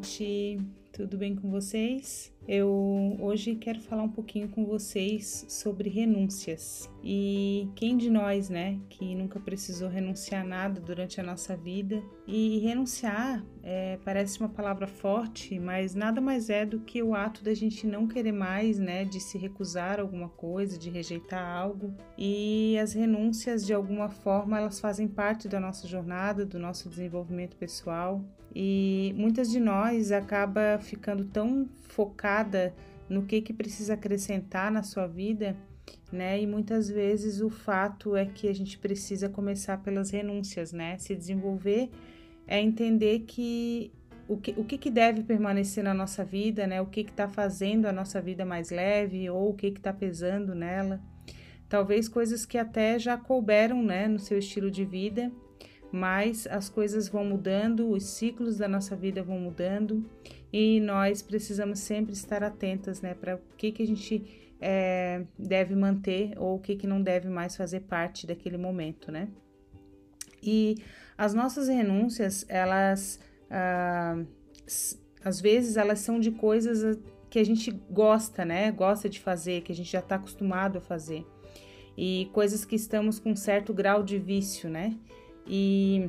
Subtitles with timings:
[0.00, 0.58] gente,
[0.92, 2.32] tudo bem com vocês?
[2.48, 6.90] Eu hoje quero falar um pouquinho com vocês sobre renúncias.
[7.04, 12.02] E quem de nós, né, que nunca precisou renunciar nada durante a nossa vida?
[12.26, 17.44] E renunciar é, parece uma palavra forte, mas nada mais é do que o ato
[17.44, 21.94] da gente não querer mais, né, de se recusar a alguma coisa, de rejeitar algo.
[22.16, 27.56] E as renúncias, de alguma forma, elas fazem parte da nossa jornada, do nosso desenvolvimento
[27.56, 28.24] pessoal.
[28.54, 32.74] E muitas de nós acaba ficando tão focada
[33.08, 35.56] no que que precisa acrescentar na sua vida,
[36.12, 36.40] né?
[36.40, 40.98] E muitas vezes o fato é que a gente precisa começar pelas renúncias, né?
[40.98, 41.90] Se desenvolver
[42.46, 43.92] é entender que
[44.26, 46.80] o que, o que, que deve permanecer na nossa vida, né?
[46.80, 51.00] O que está fazendo a nossa vida mais leve ou o que está pesando nela.
[51.68, 55.30] Talvez coisas que até já couberam, né, no seu estilo de vida
[55.92, 60.04] mas as coisas vão mudando, os ciclos da nossa vida vão mudando
[60.52, 65.74] e nós precisamos sempre estar atentas, né, para o que, que a gente é, deve
[65.74, 69.28] manter ou o que, que não deve mais fazer parte daquele momento, né?
[70.42, 70.76] E
[71.16, 74.22] as nossas renúncias, elas ah,
[75.24, 78.70] às vezes elas são de coisas que a gente gosta, né?
[78.70, 81.26] Gosta de fazer, que a gente já está acostumado a fazer.
[81.96, 84.96] E coisas que estamos com certo grau de vício, né?
[85.52, 86.08] E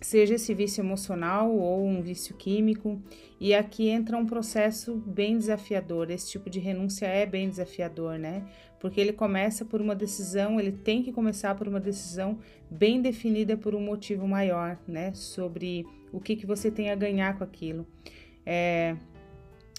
[0.00, 3.02] seja esse vício emocional ou um vício químico.
[3.40, 6.08] E aqui entra um processo bem desafiador.
[6.08, 8.46] Esse tipo de renúncia é bem desafiador, né?
[8.78, 12.38] Porque ele começa por uma decisão, ele tem que começar por uma decisão
[12.70, 15.12] bem definida por um motivo maior, né?
[15.14, 17.84] Sobre o que, que você tem a ganhar com aquilo.
[18.46, 18.96] É,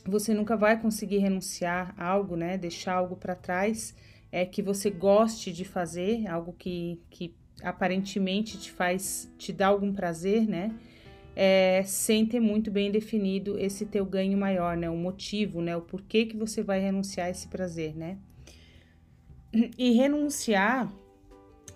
[0.06, 2.58] você nunca vai conseguir renunciar a algo, né?
[2.58, 3.95] Deixar algo para trás
[4.31, 9.94] é que você goste de fazer, algo que, que aparentemente te faz, te dá algum
[9.94, 10.73] prazer, né?
[11.35, 14.89] É, sem ter muito bem definido esse teu ganho maior, né?
[14.89, 15.75] O motivo, né?
[15.75, 18.17] O porquê que você vai renunciar a esse prazer, né?
[19.78, 20.91] E renunciar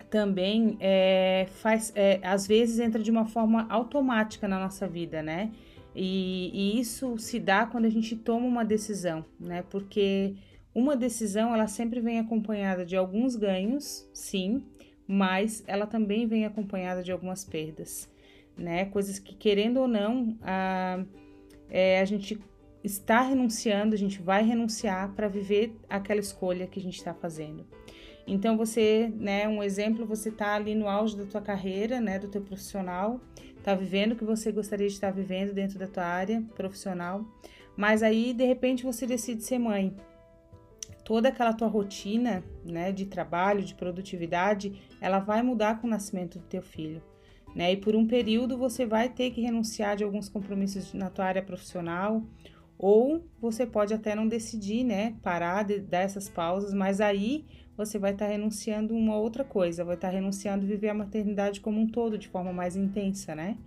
[0.09, 5.51] também é, faz, é, às vezes entra de uma forma automática na nossa vida, né?
[5.93, 9.63] E, e, isso se dá quando a gente toma uma decisão, né?
[9.69, 10.35] Porque
[10.73, 14.63] uma decisão ela sempre vem acompanhada de alguns ganhos, sim,
[15.07, 18.09] mas ela também vem acompanhada de algumas perdas,
[18.57, 18.85] né?
[18.85, 21.03] Coisas que, querendo ou não, a,
[21.69, 22.39] é, a gente
[22.83, 27.65] está renunciando, a gente vai renunciar para viver aquela escolha que a gente está fazendo.
[28.27, 32.27] Então você, né, um exemplo, você está ali no auge da tua carreira, né, do
[32.27, 33.19] teu profissional,
[33.57, 37.25] está vivendo o que você gostaria de estar vivendo dentro da tua área profissional,
[37.75, 39.95] mas aí de repente você decide ser mãe
[41.05, 46.39] toda aquela tua rotina, né, de trabalho, de produtividade, ela vai mudar com o nascimento
[46.39, 47.01] do teu filho,
[47.55, 47.71] né?
[47.71, 51.43] E por um período você vai ter que renunciar de alguns compromissos na tua área
[51.43, 52.23] profissional,
[52.77, 57.45] ou você pode até não decidir, né, parar de dar essas pausas, mas aí
[57.77, 61.61] você vai estar tá renunciando uma outra coisa, vai estar tá renunciando viver a maternidade
[61.61, 63.57] como um todo, de forma mais intensa, né?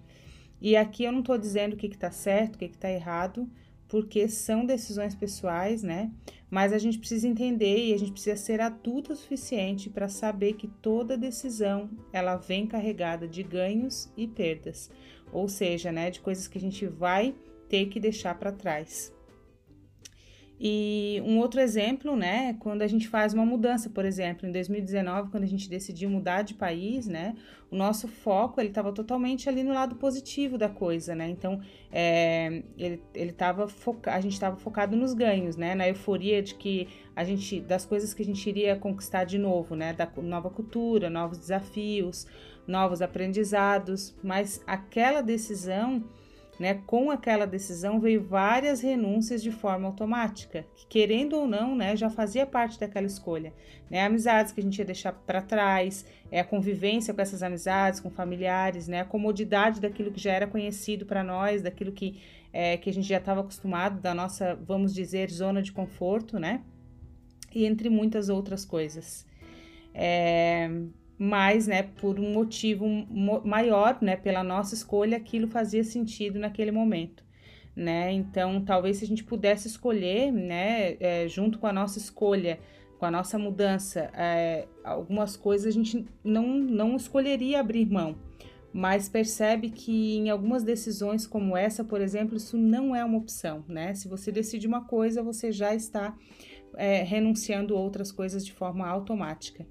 [0.60, 3.49] E aqui eu não estou dizendo o que está certo, o que está errado,
[3.87, 6.10] porque são decisões pessoais, né?
[6.50, 10.54] Mas a gente precisa entender e a gente precisa ser adulto o suficiente para saber
[10.54, 14.91] que toda decisão ela vem carregada de ganhos e perdas,
[15.31, 17.34] ou seja, né, de coisas que a gente vai
[17.69, 19.12] ter que deixar para trás.
[20.60, 25.30] E um outro exemplo, né, quando a gente faz uma mudança, por exemplo, em 2019,
[25.30, 27.36] quando a gente decidiu mudar de país, né,
[27.70, 31.28] o nosso foco ele estava totalmente ali no lado positivo da coisa, né.
[31.28, 31.60] Então,
[31.92, 36.56] é, ele ele estava foca a gente estava focado nos ganhos, né, na euforia de
[36.56, 40.50] que a gente das coisas que a gente iria conquistar de novo, né, da nova
[40.50, 42.26] cultura, novos desafios,
[42.66, 46.04] novos aprendizados, mas aquela decisão
[46.58, 46.80] né?
[46.86, 52.10] Com aquela decisão veio várias renúncias de forma automática, que querendo ou não, né, já
[52.10, 53.52] fazia parte daquela escolha,
[53.91, 54.04] né?
[54.04, 58.10] Amizades que a gente ia deixar para trás, é a convivência com essas amizades, com
[58.10, 59.00] familiares, né?
[59.00, 62.20] A comodidade daquilo que já era conhecido para nós, daquilo que
[62.52, 66.62] é, que a gente já estava acostumado, da nossa, vamos dizer, zona de conforto, né?
[67.55, 69.26] E entre muitas outras coisas.
[69.94, 70.70] É,
[71.19, 72.87] mas, né, por um motivo
[73.44, 77.25] maior, né, pela nossa escolha, aquilo fazia sentido naquele momento,
[77.75, 78.12] né?
[78.12, 82.61] Então, talvez se a gente pudesse escolher, né, é, junto com a nossa escolha,
[82.99, 88.17] com a nossa mudança, é, algumas coisas a gente não, não escolheria abrir mão,
[88.73, 93.65] mas percebe que em algumas decisões como essa, por exemplo, isso não é uma opção,
[93.67, 93.94] né?
[93.94, 96.17] Se você decide uma coisa, você já está
[96.76, 99.67] é, renunciando outras coisas de forma automática.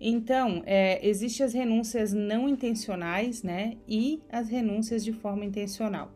[0.00, 3.76] Então, é, existem as renúncias não intencionais, né?
[3.86, 6.12] E as renúncias de forma intencional.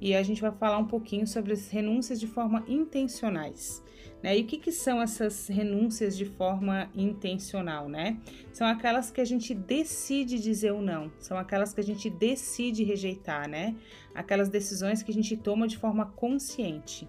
[0.00, 3.82] e a gente vai falar um pouquinho sobre as renúncias de forma intencionais.
[4.22, 4.38] Né?
[4.38, 8.16] E o que, que são essas renúncias de forma intencional, né?
[8.52, 12.82] São aquelas que a gente decide dizer ou não, são aquelas que a gente decide
[12.82, 13.76] rejeitar, né?
[14.14, 17.08] Aquelas decisões que a gente toma de forma consciente.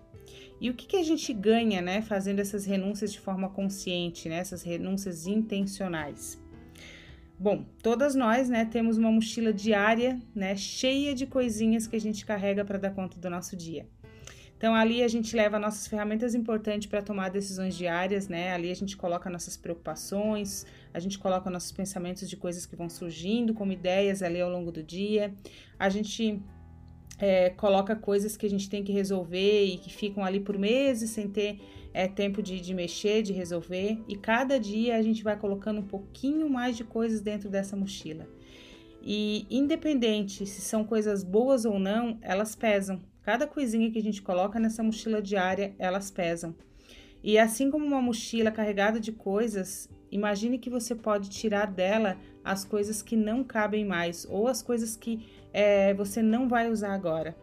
[0.62, 4.38] E o que, que a gente ganha, né, fazendo essas renúncias de forma consciente, né,
[4.38, 6.42] essas renúncias intencionais?
[7.38, 12.26] Bom, todas nós, né, temos uma mochila diária, né, cheia de coisinhas que a gente
[12.26, 13.88] carrega para dar conta do nosso dia.
[14.60, 18.52] Então ali a gente leva nossas ferramentas importantes para tomar decisões diárias, né?
[18.52, 22.90] Ali a gente coloca nossas preocupações, a gente coloca nossos pensamentos de coisas que vão
[22.90, 25.34] surgindo como ideias ali ao longo do dia.
[25.80, 26.44] A gente
[27.20, 31.10] é, coloca coisas que a gente tem que resolver e que ficam ali por meses
[31.10, 31.60] sem ter
[31.94, 34.00] é, tempo de, de mexer, de resolver.
[34.08, 38.28] E cada dia a gente vai colocando um pouquinho mais de coisas dentro dessa mochila.
[39.02, 43.02] E independente se são coisas boas ou não, elas pesam.
[43.22, 46.56] Cada coisinha que a gente coloca nessa mochila diária, elas pesam.
[47.22, 52.64] E assim como uma mochila carregada de coisas, imagine que você pode tirar dela as
[52.66, 57.36] coisas que não cabem mais ou as coisas que é, você não vai usar agora.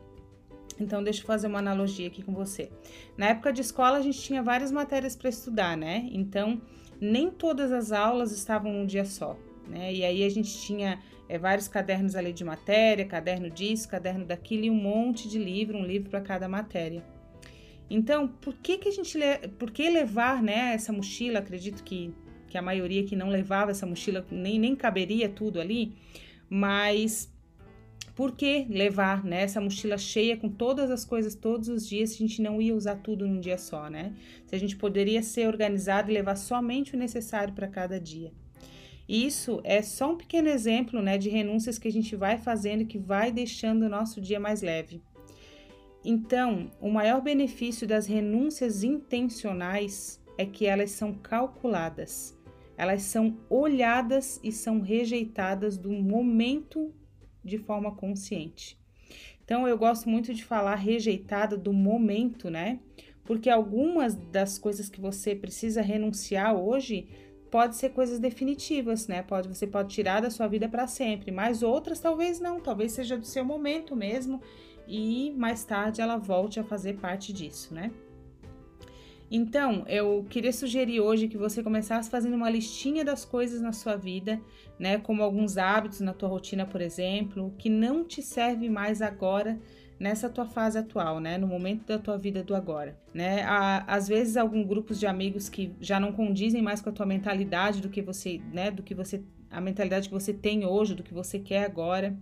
[0.78, 2.70] Então, deixa eu fazer uma analogia aqui com você.
[3.16, 6.08] Na época de escola, a gente tinha várias matérias para estudar, né?
[6.12, 6.60] Então,
[7.00, 9.92] nem todas as aulas estavam num dia só, né?
[9.92, 14.64] E aí a gente tinha é, vários cadernos ali de matéria, caderno disso, caderno daquilo
[14.64, 17.02] e um monte de livro, um livro para cada matéria.
[17.88, 19.18] Então, por que que a gente,
[19.58, 21.38] por que levar, né, essa mochila?
[21.38, 22.12] Acredito que,
[22.56, 25.92] a maioria que não levava essa mochila nem, nem caberia tudo ali,
[26.48, 27.32] mas
[28.14, 32.16] por que levar né, essa mochila cheia com todas as coisas todos os dias se
[32.16, 34.14] a gente não ia usar tudo num dia só, né?
[34.46, 38.32] Se a gente poderia ser organizado e levar somente o necessário para cada dia.
[39.08, 42.98] Isso é só um pequeno exemplo né, de renúncias que a gente vai fazendo que
[42.98, 45.02] vai deixando o nosso dia mais leve.
[46.04, 52.35] Então, o maior benefício das renúncias intencionais é que elas são calculadas,
[52.76, 56.92] elas são olhadas e são rejeitadas do momento
[57.42, 58.78] de forma consciente.
[59.44, 62.80] Então eu gosto muito de falar rejeitada do momento, né?
[63.24, 67.08] Porque algumas das coisas que você precisa renunciar hoje
[67.50, 69.22] pode ser coisas definitivas, né?
[69.22, 73.16] Pode você pode tirar da sua vida para sempre, mas outras talvez não, talvez seja
[73.16, 74.42] do seu momento mesmo
[74.86, 77.90] e mais tarde ela volte a fazer parte disso, né?
[79.30, 83.96] Então, eu queria sugerir hoje que você começasse fazendo uma listinha das coisas na sua
[83.96, 84.40] vida,
[84.78, 89.58] né, como alguns hábitos na tua rotina, por exemplo, que não te serve mais agora
[89.98, 93.42] nessa tua fase atual, né, no momento da tua vida do agora, né?
[93.42, 97.06] Há, às vezes alguns grupos de amigos que já não condizem mais com a tua
[97.06, 101.02] mentalidade do que você, né, do que você a mentalidade que você tem hoje, do
[101.02, 102.16] que você quer agora.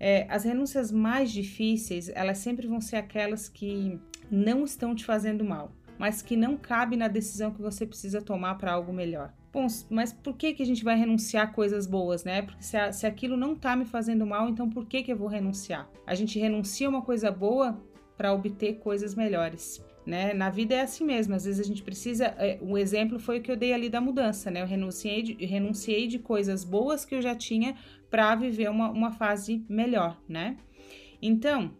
[0.00, 4.00] É, as renúncias mais difíceis, elas sempre vão ser aquelas que
[4.30, 8.56] não estão te fazendo mal mas que não cabe na decisão que você precisa tomar
[8.56, 9.32] para algo melhor.
[9.52, 12.42] Bom, mas por que, que a gente vai renunciar a coisas boas, né?
[12.42, 15.16] Porque se, a, se aquilo não tá me fazendo mal, então por que, que eu
[15.16, 15.88] vou renunciar?
[16.04, 17.80] A gente renuncia uma coisa boa
[18.16, 19.84] para obter coisas melhores.
[20.04, 20.34] Né?
[20.34, 22.26] Na vida é assim mesmo, às vezes a gente precisa.
[22.36, 24.60] É, o exemplo foi o que eu dei ali da mudança, né?
[24.60, 27.74] Eu renunciei de, renunciei de coisas boas que eu já tinha
[28.10, 30.58] para viver uma, uma fase melhor, né?
[31.22, 31.70] Então,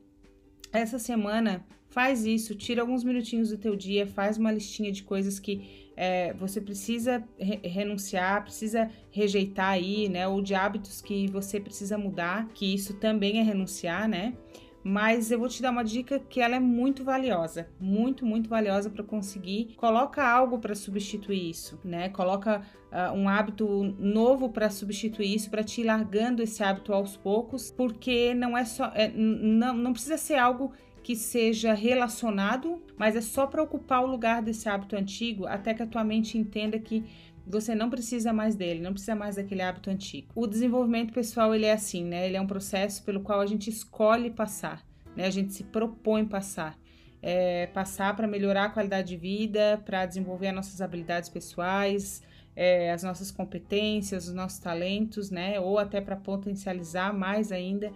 [0.72, 5.38] essa semana Faz isso, tira alguns minutinhos do teu dia, faz uma listinha de coisas
[5.38, 10.26] que é, você precisa re renunciar, precisa rejeitar aí, né?
[10.26, 14.34] Ou de hábitos que você precisa mudar, que isso também é renunciar, né?
[14.82, 18.90] Mas eu vou te dar uma dica que ela é muito valiosa, muito, muito valiosa
[18.90, 19.74] para conseguir.
[19.76, 22.08] Coloca algo para substituir isso, né?
[22.08, 22.60] Coloca
[22.90, 27.70] uh, um hábito novo para substituir isso, para te ir largando esse hábito aos poucos,
[27.70, 30.72] porque não é só, é, não, não precisa ser algo
[31.04, 35.82] que seja relacionado, mas é só para ocupar o lugar desse hábito antigo até que
[35.82, 37.04] a tua mente entenda que
[37.46, 40.28] você não precisa mais dele, não precisa mais daquele hábito antigo.
[40.34, 42.26] O desenvolvimento pessoal ele é assim, né?
[42.26, 44.82] Ele é um processo pelo qual a gente escolhe passar,
[45.14, 45.26] né?
[45.26, 46.78] A gente se propõe passar.
[47.20, 52.22] É, passar para melhorar a qualidade de vida, para desenvolver as nossas habilidades pessoais,
[52.56, 55.60] é, as nossas competências, os nossos talentos, né?
[55.60, 57.92] Ou até para potencializar mais ainda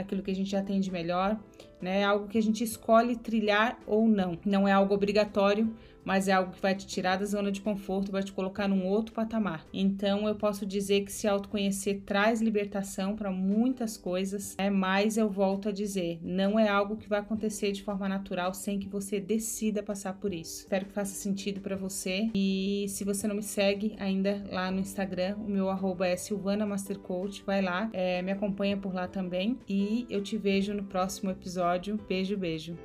[0.00, 1.38] aquilo que a gente já tem de melhor,
[1.80, 2.00] né?
[2.00, 4.38] É algo que a gente escolhe trilhar ou não.
[4.44, 5.72] Não é algo obrigatório,
[6.04, 8.86] mas é algo que vai te tirar da zona de conforto, vai te colocar num
[8.86, 9.66] outro patamar.
[9.72, 15.28] Então eu posso dizer que se autoconhecer traz libertação para muitas coisas, é mas eu
[15.28, 19.20] volto a dizer, não é algo que vai acontecer de forma natural sem que você
[19.20, 20.60] decida passar por isso.
[20.60, 24.80] Espero que faça sentido para você e se você não me segue ainda lá no
[24.80, 29.06] Instagram, o meu arroba é Silvana Master Coach, vai lá, é, me acompanha por lá
[29.06, 31.98] também e eu te vejo no próximo episódio.
[32.08, 32.76] Beijo, beijo.